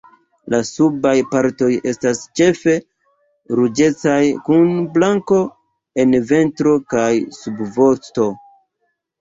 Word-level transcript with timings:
La 0.51 0.59
subaj 0.67 1.11
partoj 1.33 1.67
estas 1.91 2.21
ĉefe 2.39 2.73
ruĝecaj 3.59 4.17
kun 4.49 4.73
blanko 4.97 5.39
en 6.05 6.19
ventro 6.33 6.75
kaj 6.95 7.09
subvosto. 7.43 8.31